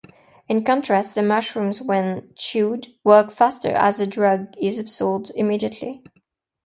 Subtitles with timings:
[0.49, 6.03] In contrast, the mushrooms when chewed, work faster as the drug is absorbed immediately.